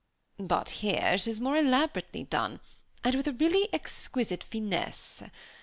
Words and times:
But 0.39 0.71
here 0.81 1.11
it 1.13 1.27
is 1.27 1.39
more 1.39 1.55
elaborately 1.57 2.23
done, 2.23 2.59
and 3.03 3.13
with 3.13 3.27
a 3.27 3.33
really 3.33 3.71
exquisite 3.71 4.43
finesse. 4.43 5.21